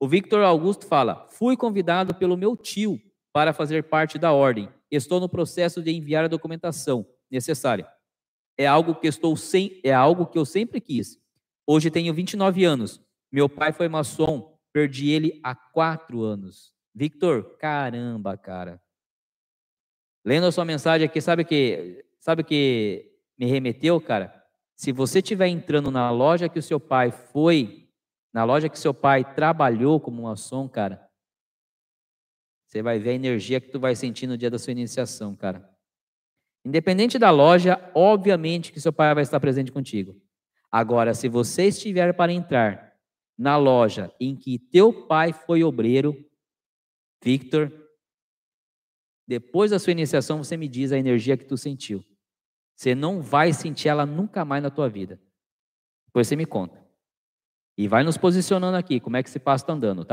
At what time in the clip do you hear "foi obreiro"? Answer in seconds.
45.32-46.14